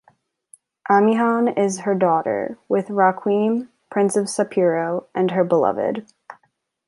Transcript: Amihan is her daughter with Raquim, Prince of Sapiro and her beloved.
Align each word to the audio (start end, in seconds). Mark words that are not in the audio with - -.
Amihan 0.89 1.55
is 1.55 1.81
her 1.81 1.93
daughter 1.93 2.57
with 2.67 2.87
Raquim, 2.87 3.69
Prince 3.91 4.15
of 4.15 4.25
Sapiro 4.29 5.05
and 5.13 5.29
her 5.29 5.43
beloved. 5.43 6.11